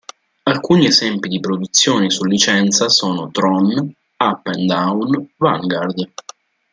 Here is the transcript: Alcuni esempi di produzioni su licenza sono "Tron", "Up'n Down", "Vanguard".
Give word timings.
Alcuni 0.45 0.87
esempi 0.87 1.27
di 1.29 1.39
produzioni 1.39 2.09
su 2.09 2.25
licenza 2.25 2.89
sono 2.89 3.29
"Tron", 3.29 3.93
"Up'n 4.17 4.65
Down", 4.65 5.31
"Vanguard". 5.37 6.11